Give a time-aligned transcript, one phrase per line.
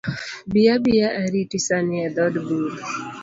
[0.51, 2.75] Bi abia ariti sani e dhood bura.